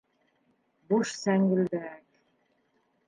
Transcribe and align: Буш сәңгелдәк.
Буш 0.91 1.13
сәңгелдәк. 1.17 2.21